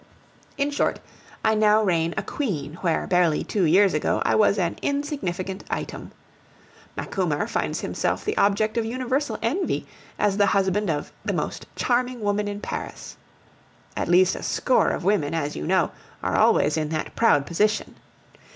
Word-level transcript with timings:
In 0.57 0.71
short, 0.71 0.99
I 1.45 1.53
now 1.53 1.83
reign 1.83 2.15
a 2.17 2.23
queen 2.23 2.73
where, 2.81 3.05
barely 3.05 3.43
two 3.43 3.65
years 3.65 3.93
ago, 3.93 4.19
I 4.25 4.33
was 4.33 4.57
an 4.57 4.77
insignificant 4.81 5.63
item. 5.69 6.09
Macumer 6.97 7.45
finds 7.45 7.81
himself 7.81 8.25
the 8.25 8.35
object 8.35 8.77
of 8.79 8.83
universal 8.85 9.37
envy, 9.43 9.85
as 10.17 10.37
the 10.37 10.47
husband 10.57 10.89
of 10.89 11.11
"the 11.23 11.33
most 11.33 11.67
charming 11.75 12.21
woman 12.21 12.47
in 12.47 12.61
Paris." 12.61 13.15
At 13.95 14.07
least 14.07 14.35
a 14.35 14.41
score 14.41 14.89
of 14.89 15.03
women, 15.03 15.35
as 15.35 15.55
you 15.55 15.67
know, 15.67 15.91
are 16.23 16.35
always 16.35 16.77
in 16.77 16.89
that 16.89 17.15
proud 17.15 17.45
position. 17.45 17.93